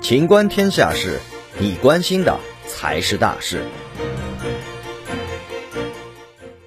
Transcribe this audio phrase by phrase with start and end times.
[0.00, 1.20] 情观天下事，
[1.60, 3.62] 你关心的才是大事。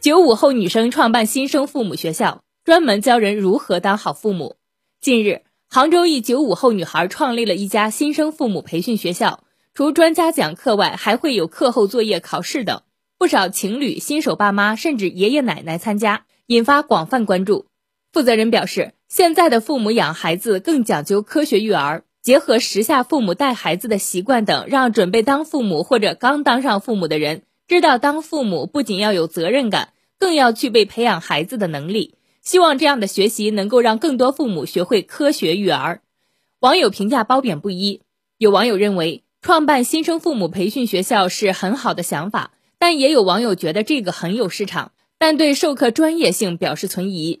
[0.00, 4.56] 九五后女生创办新生父母学校，专门教人如何当好父母。
[5.00, 9.44] 近日，杭州一九五后女孩创立了一家新生父母培训学校，
[9.74, 12.82] 除专家讲课外，还会有课后作业、考试等。
[13.18, 17.66] 不少情侣、新手爸妈甚至爷爷奶奶参加，引发广泛关注。
[18.12, 22.04] 负责人表示，现在的父母养孩子更讲究科学育儿。
[22.22, 32.16] 结合时下父母带孩子的习惯等，让准备当父母或者刚当上父母的人知道，当父母不仅要有责任感，更要具备培养孩子的能力。
[32.42, 36.00] 希望这样的学习能够让更多父母学会科学育儿。
[36.58, 38.00] 网友评价褒贬不一，
[38.38, 42.50] 有网友认为创办新生父母培训学校是很好的想法，
[42.80, 47.40] 但也有网友觉得这个很有市场，但对授课专业性表示存疑。